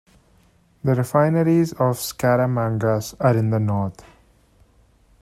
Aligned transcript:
The 0.83 0.95
refineries 0.95 1.73
of 1.73 1.99
Skaramangas 1.99 3.13
are 3.19 3.37
in 3.37 3.51
the 3.51 3.59
north. 3.59 4.03